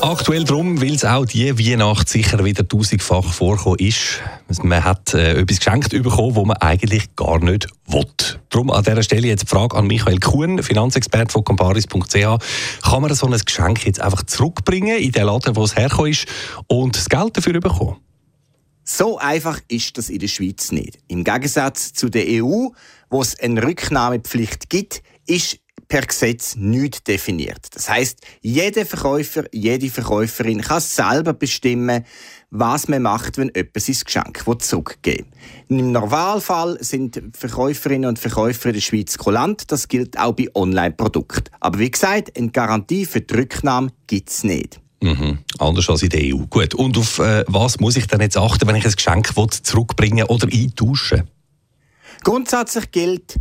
[0.00, 4.20] Aktuell darum, weil es auch die Weihnacht sicher wieder tausendfach vorkommen ist.
[4.62, 8.06] Man hat äh, etwas geschenkt bekommen, wo man eigentlich gar nicht will.
[8.48, 12.14] Darum an dieser Stelle jetzt die Frage an Michael Kuhn, Finanzexperte von comparis.ch.
[12.14, 16.26] Kann man so ein Geschenk jetzt einfach zurückbringen in den Laden, wo es hergekommen ist
[16.68, 17.96] und das Geld dafür bekommen?
[18.84, 20.98] So einfach ist das in der Schweiz nicht.
[21.08, 22.68] Im Gegensatz zu der EU,
[23.10, 27.66] wo es eine Rücknahmepflicht gibt, ist per Gesetz nicht definiert.
[27.72, 32.04] Das heißt, jeder Verkäufer, jede Verkäuferin kann selber bestimmen,
[32.50, 35.26] was man macht, wenn jemand sein Geschenk zurückgeben
[35.68, 35.78] will.
[35.78, 39.70] Im Normalfall sind Verkäuferinnen und Verkäufer in der Schweiz kulant.
[39.70, 41.44] Das gilt auch bei Online-Produkten.
[41.60, 44.80] Aber wie gesagt, eine Garantie für die Rücknahme gibt es nicht.
[45.02, 45.38] Mhm.
[45.58, 46.46] Anders als in der EU.
[46.48, 46.74] Gut.
[46.74, 49.30] Und auf äh, was muss ich dann jetzt achten, wenn ich ein Geschenk
[49.62, 51.28] zurückbringen oder eintauschen
[52.24, 53.36] Grundsätzlich gilt,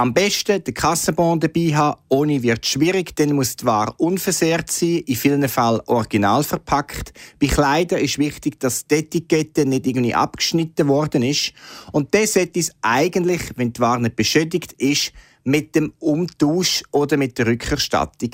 [0.00, 5.02] am besten den Kassenbon dabei haben, ohne wird schwierig, dann muss die Ware unversehrt sein,
[5.06, 7.12] in vielen Fällen original verpackt.
[7.38, 11.52] Bei Kleidern ist wichtig, dass die Etikette nicht irgendwie abgeschnitten worden ist.
[11.92, 15.12] Und das sollte es eigentlich, wenn die Ware nicht beschädigt ist,
[15.44, 18.30] mit dem Umtausch oder mit der Rückerstattung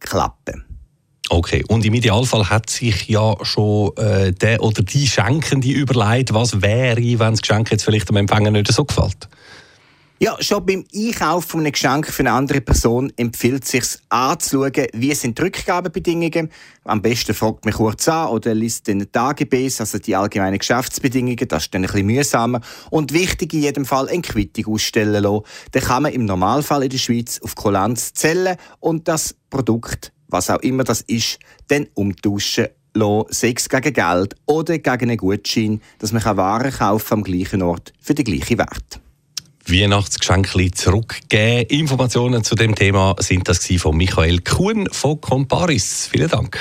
[0.00, 0.66] klappen.
[1.30, 6.60] Okay, und im Idealfall hat sich ja schon äh, der oder die Schenkende überlegt, was
[6.60, 9.28] wäre, wenn das Geschenk jetzt vielleicht dem Empfänger nicht so gefällt.
[10.18, 14.86] Ja, schon beim Einkauf von einem Geschenk für eine andere Person empfiehlt es sich anzuschauen,
[14.94, 16.50] wie sind die Rückgabebedingungen.
[16.84, 21.46] Am besten fragt man kurz an oder liest den TAGBs, also die allgemeinen Geschäftsbedingungen.
[21.48, 22.62] Das ist dann ein bisschen mühsamer.
[22.88, 25.44] Und wichtig in jedem Fall eine Quittung ausstellen lassen.
[25.72, 30.48] Dann kann man im Normalfall in der Schweiz auf Kulanz zählen und das Produkt, was
[30.48, 36.12] auch immer das ist, dann umtauschen lassen, sei gegen Geld oder gegen einen Gutschein, dass
[36.12, 39.02] man Waren kaufen am gleichen Ort für den gleichen Wert.
[39.68, 41.66] Weihnachtsgeschenke zurückgeben.
[41.68, 46.08] Informationen zu dem Thema sind das von Michael Kuhn von Comparis.
[46.10, 46.58] Vielen Dank.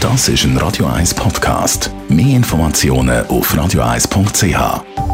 [0.00, 1.90] Das ist ein Radio 1 Podcast.
[2.08, 5.13] Mehr Informationen auf radio1.ch.